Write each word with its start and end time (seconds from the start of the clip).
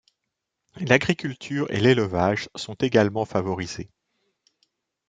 L'agriculture 0.77 1.69
et 1.69 1.79
l'élevage 1.79 2.49
sont 2.55 2.73
également 2.73 3.23
favorisé. 3.23 3.91